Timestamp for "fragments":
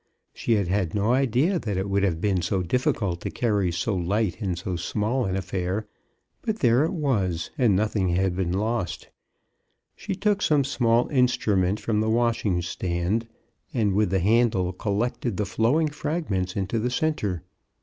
15.89-16.55